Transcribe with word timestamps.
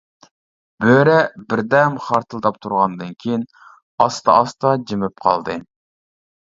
بۆرە 0.85 1.17
بىردەم 1.53 1.99
خارتىلداپ 2.07 2.59
تۇرغاندىن 2.65 3.15
كىيىن 3.25 3.47
ئاستا-ئاستا 4.07 4.77
جىمىپ 4.91 5.27
قالدى. 5.29 5.63